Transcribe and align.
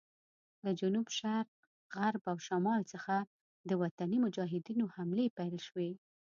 له 0.63 0.71
جنوب 0.79 1.07
شرق، 1.19 1.49
غرب 1.95 2.23
او 2.31 2.37
شمال 2.47 2.81
څخه 2.93 3.15
د 3.69 3.71
وطني 3.81 4.17
مجاهدینو 4.25 4.85
حملې 4.95 5.27
پیل 5.37 5.55
شوې. 5.67 5.91